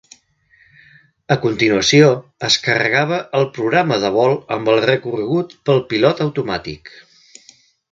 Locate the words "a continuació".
1.35-2.07